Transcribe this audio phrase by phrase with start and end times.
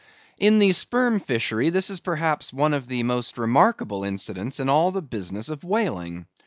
[0.39, 4.89] In the sperm fishery, this is perhaps one of the most remarkable incidents in all
[4.91, 6.25] the business of whaling.